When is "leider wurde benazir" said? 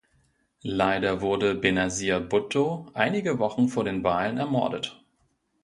0.63-2.19